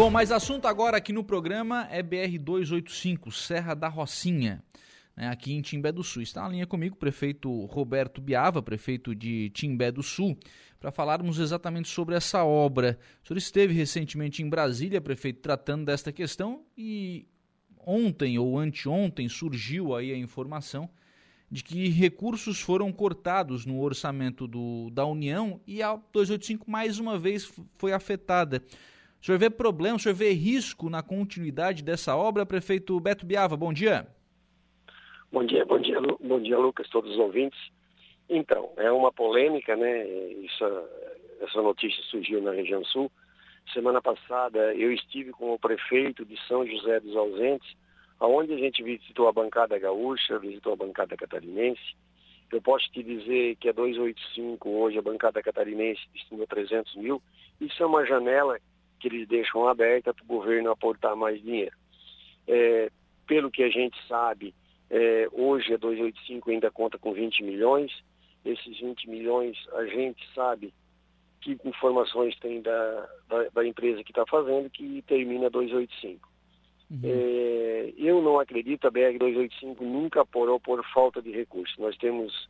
[0.00, 4.64] Bom, mas assunto agora aqui no programa é BR-285, Serra da Rocinha,
[5.14, 6.22] né, aqui em Timbé do Sul.
[6.22, 10.38] Está na linha comigo o prefeito Roberto Biava, prefeito de Timbé do Sul,
[10.80, 12.98] para falarmos exatamente sobre essa obra.
[13.22, 17.26] O senhor esteve recentemente em Brasília, prefeito, tratando desta questão e
[17.86, 20.88] ontem ou anteontem surgiu aí a informação
[21.50, 27.18] de que recursos foram cortados no orçamento do, da União e a 285 mais uma
[27.18, 28.64] vez foi afetada.
[29.20, 32.46] O senhor vê problema, o senhor vê risco na continuidade dessa obra?
[32.46, 34.06] Prefeito Beto Biava, bom dia.
[35.30, 37.58] Bom dia, bom dia, bom dia, Lucas, todos os ouvintes.
[38.30, 40.08] Então, é uma polêmica, né?
[40.08, 40.64] Isso,
[41.42, 43.12] essa notícia surgiu na região sul.
[43.74, 47.76] Semana passada eu estive com o prefeito de São José dos Ausentes,
[48.18, 51.94] aonde a gente visitou a bancada gaúcha, visitou a bancada catarinense.
[52.50, 57.22] Eu posso te dizer que a 285 hoje a bancada catarinense destinou 300 mil.
[57.60, 58.58] Isso é uma janela
[59.00, 61.74] que eles deixam aberta para o governo aportar mais dinheiro.
[62.46, 62.90] É,
[63.26, 64.54] pelo que a gente sabe,
[64.90, 67.92] é, hoje a 285 ainda conta com 20 milhões.
[68.44, 70.72] Esses 20 milhões a gente sabe
[71.40, 76.28] que informações tem da, da, da empresa que está fazendo que termina 285.
[76.90, 77.00] Uhum.
[77.04, 81.76] É, eu não acredito, a BR-285 nunca porou por falta de recursos.
[81.78, 82.48] Nós temos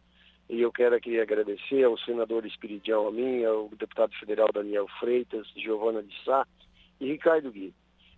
[0.50, 6.02] e eu quero aqui agradecer ao senador Espiridião Amin, ao deputado federal Daniel Freitas, Giovana
[6.02, 6.44] de Sá
[7.00, 7.72] e Ricardo Gui,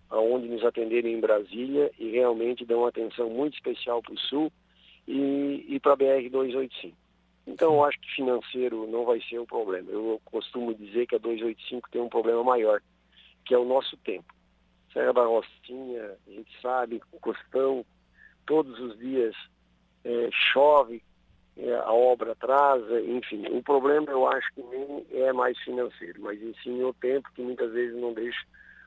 [0.09, 4.51] aonde nos atenderam em Brasília e realmente dão uma atenção muito especial para o Sul
[5.07, 6.93] e, e para a BR-285.
[7.45, 9.91] Então, eu acho que financeiro não vai ser o problema.
[9.91, 12.81] Eu costumo dizer que a 285 tem um problema maior,
[13.45, 14.33] que é o nosso tempo.
[14.91, 17.85] Serra da Rocinha, a gente sabe, o Costão,
[18.47, 19.35] todos os dias
[20.03, 21.03] é, chove,
[21.57, 23.45] é, a obra atrasa, enfim.
[23.51, 27.71] O problema eu acho que nem é mais financeiro, mas sim o tempo que muitas
[27.71, 28.45] vezes não deixa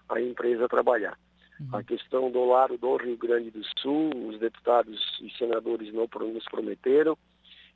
[0.09, 1.19] a empresa trabalhar.
[1.61, 1.78] Uhum.
[1.78, 6.44] A questão do lado do Rio Grande do Sul, os deputados e senadores não nos
[6.44, 7.17] prometeram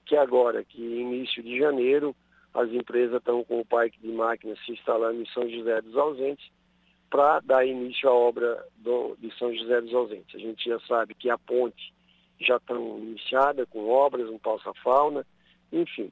[0.05, 2.15] que agora, que início de janeiro,
[2.53, 6.51] as empresas estão com o parque de máquinas se instalando em São José dos Ausentes
[7.09, 10.35] para dar início à obra do, de São José dos Ausentes.
[10.35, 11.93] A gente já sabe que a ponte
[12.41, 15.27] já estão iniciadas com obras, um falsa-fauna,
[15.73, 16.11] enfim.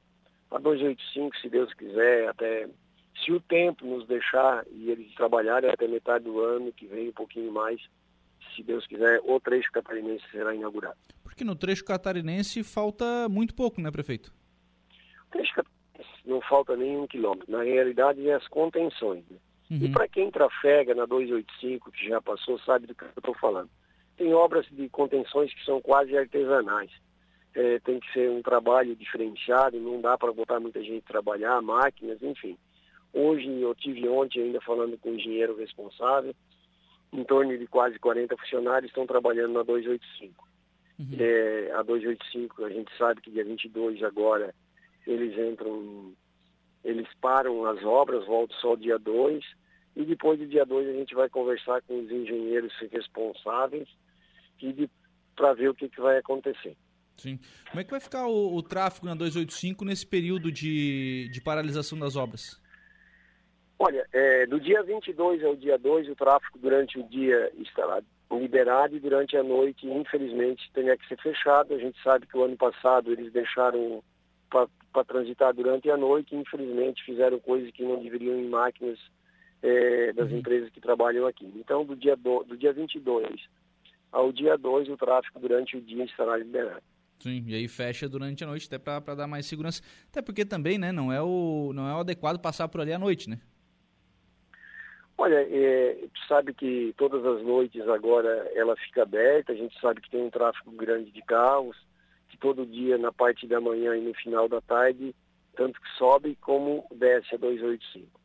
[0.51, 2.67] A 285, se Deus quiser, até
[3.23, 7.13] se o tempo nos deixar e eles trabalharem até metade do ano, que vem um
[7.13, 7.81] pouquinho mais,
[8.55, 10.97] se Deus quiser, o trecho catarinense será inaugurado.
[11.23, 14.33] Porque no trecho catarinense falta muito pouco, né, prefeito?
[15.27, 17.51] O trecho catarinense não falta nem um quilômetro.
[17.51, 19.23] Na realidade, é as contenções.
[19.29, 19.37] Né?
[19.69, 19.85] Uhum.
[19.85, 23.69] E para quem trafega na 285, que já passou, sabe do que eu estou falando
[24.19, 26.91] tem obras de contenções que são quase artesanais.
[27.55, 32.21] É, tem que ser um trabalho diferenciado, não dá para botar muita gente trabalhar, máquinas,
[32.21, 32.57] enfim.
[33.13, 36.35] Hoje, eu tive ontem ainda falando com o engenheiro responsável,
[37.13, 40.47] em torno de quase 40 funcionários estão trabalhando na 285.
[40.99, 41.07] Uhum.
[41.17, 44.53] É, a 285, a gente sabe que dia 22 agora
[45.07, 46.13] eles entram,
[46.83, 49.43] eles param as obras, voltam só dia 2,
[49.99, 53.87] e depois do dia 2 a gente vai conversar com os engenheiros responsáveis
[55.35, 56.75] para ver o que, que vai acontecer.
[57.17, 57.37] Sim.
[57.69, 61.99] Como é que vai ficar o, o tráfego na 285 nesse período de, de paralisação
[61.99, 62.61] das obras?
[63.77, 68.01] Olha, é, do dia 22 ao dia 2, o tráfego durante o dia estará
[68.31, 71.73] liberado e durante a noite, infelizmente, teria que ser fechado.
[71.73, 74.01] A gente sabe que o ano passado eles deixaram
[74.49, 78.97] para transitar durante a noite e, infelizmente, fizeram coisas que não deveriam em máquinas
[79.61, 80.37] é, das uhum.
[80.37, 81.51] empresas que trabalham aqui.
[81.55, 83.41] Então, do dia, do, do dia 22
[84.11, 86.81] ao dia 2 o tráfego durante o dia estará liberado.
[87.19, 89.81] Sim, e aí fecha durante a noite, até para dar mais segurança.
[90.09, 92.99] Até porque também, né, não é o, não é o adequado passar por ali à
[92.99, 93.39] noite, né?
[95.17, 99.99] Olha, é, tu sabe que todas as noites agora ela fica aberta, a gente sabe
[99.99, 101.75] que tem um tráfego grande de carros,
[102.29, 105.13] que todo dia na parte da manhã e no final da tarde,
[105.57, 108.18] tanto que sobe como desce a 285.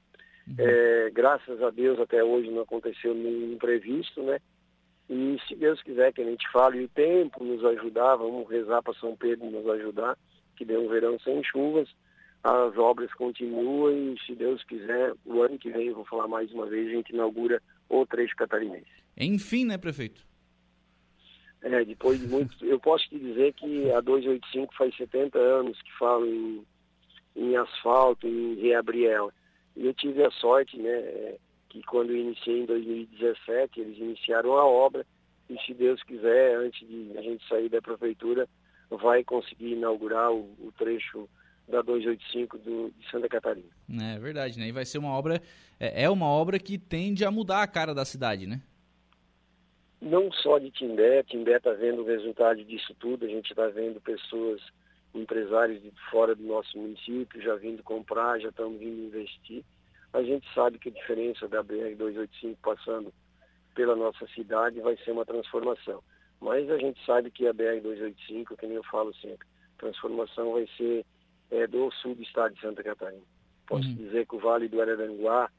[0.46, 0.54] Uhum.
[0.58, 4.38] É, graças a Deus até hoje não aconteceu nenhum imprevisto, né?
[5.08, 8.82] E se Deus quiser que a gente fale e o tempo nos ajudar, vamos rezar
[8.82, 10.16] para São Pedro nos ajudar,
[10.56, 11.88] que dê um verão sem chuvas,
[12.42, 16.66] as obras continuam e se Deus quiser, o ano que vem, vou falar mais uma
[16.66, 18.86] vez, a gente inaugura o trecho catarinense.
[19.16, 20.26] Enfim, né, prefeito?
[21.62, 22.62] É, depois de muito.
[22.64, 26.62] eu posso te dizer que a 285 faz 70 anos que falo em,
[27.34, 29.32] em asfalto, em reabrir ela.
[29.76, 31.36] E eu tive a sorte, né?
[31.68, 35.04] que quando eu iniciei em 2017, eles iniciaram a obra
[35.50, 38.48] e se Deus quiser, antes de a gente sair da prefeitura,
[38.90, 41.28] vai conseguir inaugurar o, o trecho
[41.68, 43.68] da 285 do, de Santa Catarina.
[44.00, 44.68] É verdade, né?
[44.68, 45.42] E vai ser uma obra,
[45.80, 48.62] é, é uma obra que tende a mudar a cara da cidade, né?
[50.00, 54.00] Não só de Timbé, Timbé está vendo o resultado disso tudo, a gente está vendo
[54.00, 54.60] pessoas,
[55.14, 59.64] empresários de fora do nosso município já vindo comprar, já estão vindo investir.
[60.12, 63.12] A gente sabe que a diferença da BR-285 passando
[63.74, 66.02] pela nossa cidade vai ser uma transformação.
[66.40, 69.46] Mas a gente sabe que a BR-285, que nem eu falo sempre,
[69.78, 71.04] transformação vai ser
[71.50, 73.22] é, do sul do estado de Santa Catarina.
[73.66, 73.94] Posso uhum.
[73.94, 75.50] dizer que o Vale do Araranguá,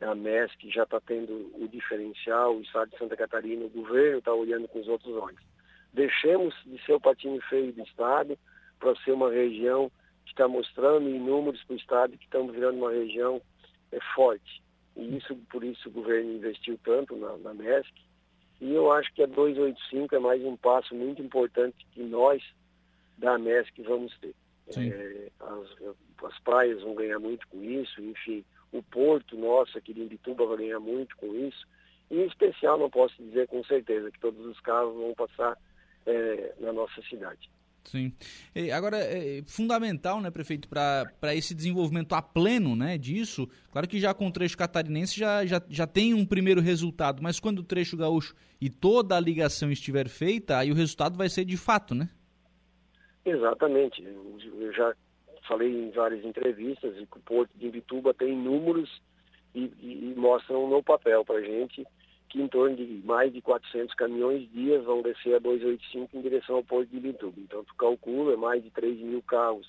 [0.00, 4.32] a MESC já está tendo o diferencial, o estado de Santa Catarina, o governo está
[4.32, 5.40] olhando com os outros olhos.
[5.92, 8.38] Deixemos de ser o patinho feio do estado
[8.78, 9.90] para ser uma região
[10.24, 13.40] que está mostrando em números para o estado que estamos virando uma região
[13.92, 14.62] é, forte.
[14.96, 17.92] E isso, por isso o governo investiu tanto na, na MESC.
[18.60, 22.42] E eu acho que a 285 é mais um passo muito importante que nós
[23.18, 24.34] da MESC vamos ter.
[24.76, 30.00] É, as, as, praias vão ganhar muito com isso, enfim, o porto nosso aqui de
[30.00, 31.66] Imbituba vai ganhar muito com isso.
[32.10, 35.56] E em especial, não posso dizer com certeza que todos os carros vão passar
[36.04, 37.48] é, na nossa cidade.
[37.86, 38.12] Sim.
[38.54, 44.00] E agora, é fundamental, né, prefeito, para esse desenvolvimento a pleno né, disso, claro que
[44.00, 47.64] já com o trecho catarinense já, já, já tem um primeiro resultado, mas quando o
[47.64, 51.94] trecho gaúcho e toda a ligação estiver feita, aí o resultado vai ser de fato,
[51.94, 52.08] né?
[53.24, 54.02] Exatamente.
[54.02, 54.94] Eu já
[55.46, 59.00] falei em várias entrevistas que o Porto de Imbituba tem números
[59.54, 61.86] e, e, e mostram no papel para a gente
[62.36, 66.56] que em torno de mais de 400 caminhões dias vão descer a 285 em direção
[66.56, 67.40] ao Porto de Imbituba.
[67.40, 69.66] Então, tu calcula é mais de 3 mil carros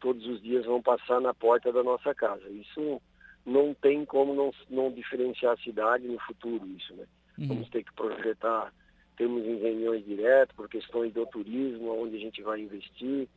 [0.00, 2.48] todos os dias vão passar na porta da nossa casa.
[2.48, 3.02] Isso
[3.44, 7.04] não tem como não, não diferenciar a cidade no futuro, isso, né?
[7.38, 7.48] Uhum.
[7.48, 8.72] Vamos ter que projetar
[9.18, 13.28] temos em reuniões diretas por questões do turismo, onde a gente vai investir,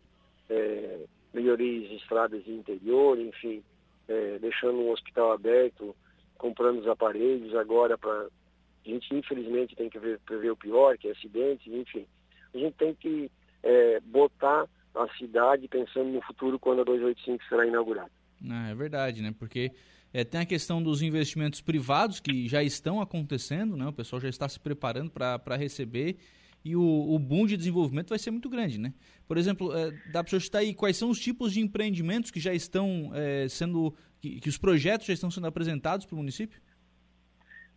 [0.49, 0.99] é,
[1.33, 3.61] melhorias de estradas de interior, enfim,
[4.07, 5.93] é, deixando um hospital aberto,
[6.37, 8.29] comprando os aparelhos agora para
[8.85, 12.05] a gente infelizmente tem que ver, prever o pior, que é acidentes, enfim.
[12.53, 13.31] A gente tem que
[13.61, 18.11] é, botar a cidade pensando no futuro quando a 285 será inaugurada.
[18.49, 19.33] Ah, é verdade, né?
[19.37, 19.71] Porque
[20.13, 23.87] é, tem a questão dos investimentos privados que já estão acontecendo, né?
[23.87, 26.17] O pessoal já está se preparando para receber
[26.63, 28.93] e o, o boom de desenvolvimento vai ser muito grande, né?
[29.27, 32.53] Por exemplo, é, dá para citar aí quais são os tipos de empreendimentos que já
[32.53, 36.61] estão é, sendo, que, que, os projetos já estão sendo apresentados para o município?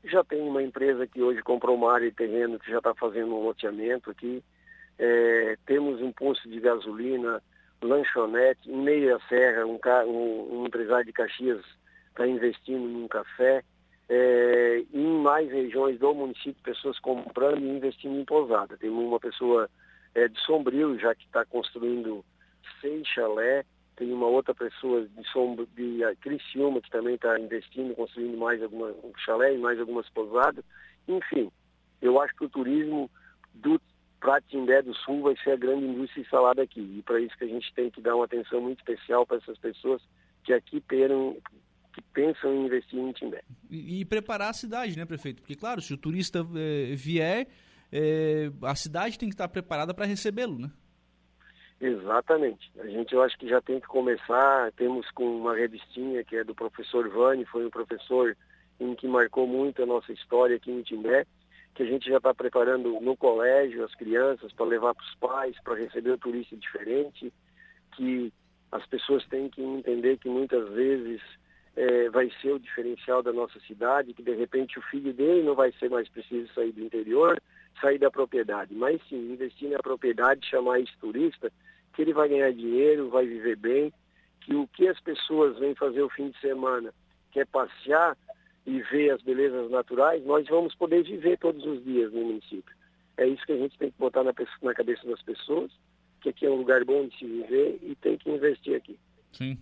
[0.07, 3.35] Já tem uma empresa que hoje comprou uma área de terreno que já está fazendo
[3.35, 4.43] um loteamento aqui.
[4.99, 7.43] É, temos um posto de gasolina,
[7.83, 11.65] lanchonete, em meia serra, um, um, empresário de Caxias
[12.09, 13.63] está investindo em um café.
[14.09, 18.77] É, em mais regiões do município, pessoas comprando e investindo em pousada.
[18.77, 19.69] Tem uma pessoa
[20.15, 22.25] é, de Sombrio já que está construindo
[22.81, 23.65] seis chalé.
[23.97, 28.89] Tem uma outra pessoa de, Sombrio, de Criciúma que também está investindo, construindo mais alguma,
[28.89, 30.65] um chalé e mais algumas pousadas.
[31.09, 31.51] Enfim,
[32.03, 33.11] eu acho que o turismo
[33.55, 33.81] do
[34.21, 36.81] Pratimbé do Sul vai ser a grande indústria instalada aqui.
[36.81, 39.59] E para isso que a gente tem que dar uma atenção muito especial para essas
[39.59, 40.03] pessoas
[40.45, 41.39] que aqui terem,
[41.95, 43.43] que pensam em investir em Timbé.
[43.71, 45.41] E, e, preparar a cidade, né, prefeito?
[45.41, 47.49] Porque, claro, se o turista é, vier,
[47.91, 50.71] é, a cidade tem que estar preparada para recebê-lo, né?
[51.81, 52.71] Exatamente.
[52.79, 54.73] A gente, eu acho que já tem que começar.
[54.73, 58.37] Temos com uma revistinha que é do professor Vani, foi um professor
[58.81, 61.27] em que marcou muito a nossa história aqui em Timbé,
[61.75, 65.57] que a gente já está preparando no colégio as crianças para levar para os pais,
[65.63, 67.33] para receber o turista diferente,
[67.95, 68.33] que
[68.73, 71.21] as pessoas têm que entender que muitas vezes
[71.77, 75.55] é, vai ser o diferencial da nossa cidade, que de repente o filho dele não
[75.55, 77.41] vai ser mais preciso sair do interior,
[77.81, 81.53] sair da propriedade, mas sim investir na propriedade, chamar esse turista,
[81.95, 83.93] que ele vai ganhar dinheiro, vai viver bem,
[84.41, 86.93] que o que as pessoas vêm fazer o fim de semana,
[87.33, 88.17] que é passear
[88.67, 92.75] e ver as belezas naturais, nós vamos poder viver todos os dias no município.
[93.17, 95.71] É isso que a gente tem que botar na, na cabeça das pessoas,
[96.21, 98.99] que aqui é um lugar bom de se viver e tem que investir aqui.
[99.33, 99.59] Sim.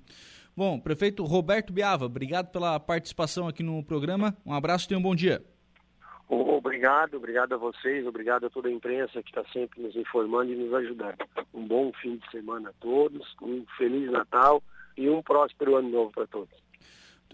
[0.57, 4.37] Bom, prefeito Roberto Biava, obrigado pela participação aqui no programa.
[4.47, 5.45] Um abraço e um bom dia.
[6.29, 10.57] Obrigado, obrigado a vocês, obrigado a toda a imprensa que está sempre nos informando e
[10.57, 11.19] nos ajudando.
[11.53, 14.63] Um bom fim de semana a todos, um Feliz Natal
[14.97, 16.65] e um próspero Ano Novo para todos.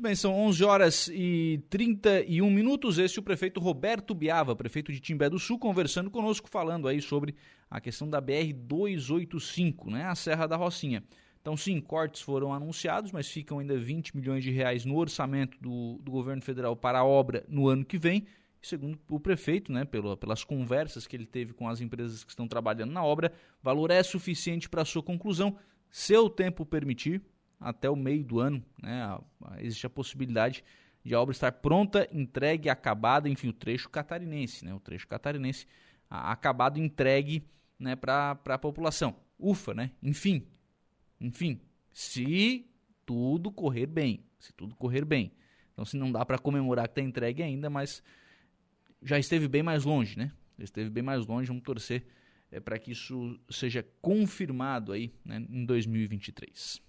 [0.01, 2.99] Muito bem, são 11 horas e 31 minutos.
[2.99, 7.03] Este é o prefeito Roberto Biava, prefeito de Timbé do Sul, conversando conosco, falando aí
[7.03, 7.35] sobre
[7.71, 11.05] a questão da BR-285, né, a Serra da Rocinha.
[11.41, 15.99] Então, sim, cortes foram anunciados, mas ficam ainda 20 milhões de reais no orçamento do,
[16.03, 18.27] do governo federal para a obra no ano que vem.
[18.63, 22.47] Segundo o prefeito, né, pelo, pelas conversas que ele teve com as empresas que estão
[22.47, 25.57] trabalhando na obra, valor é suficiente para sua conclusão,
[25.89, 27.23] se o tempo permitir,
[27.59, 29.19] até o meio do ano, né,
[29.59, 30.63] existe a possibilidade
[31.03, 35.67] de a obra estar pronta, entregue, acabada, enfim, o trecho catarinense, né, o trecho catarinense
[36.11, 37.49] acabado, entregue
[37.79, 39.15] né, para a população.
[39.39, 39.93] Ufa, né?
[40.03, 40.47] Enfim,
[41.21, 41.61] enfim,
[41.93, 42.69] se
[43.07, 45.33] tudo correr bem, se tudo correr bem.
[45.73, 48.03] Então, se não dá para comemorar que está entregue ainda, mas
[49.03, 50.33] já esteve bem mais longe, né?
[50.59, 52.05] Já esteve bem mais longe, vamos torcer
[52.51, 56.83] é, para que isso seja confirmado aí né, em 2023.